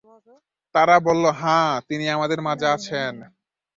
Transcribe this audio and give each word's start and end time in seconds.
তারা 0.75 0.95
বলল, 0.99 1.23
হ্যাঁ, 1.39 1.73
তিনি 1.87 2.05
আমাদের 2.09 2.39
মাঝে 2.41 2.67
আছেন। 2.67 3.13